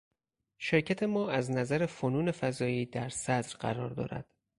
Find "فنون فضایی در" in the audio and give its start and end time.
1.85-3.09